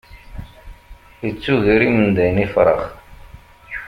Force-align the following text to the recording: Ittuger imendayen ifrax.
Ittuger 1.27 1.79
imendayen 1.87 2.37
ifrax. 2.45 2.81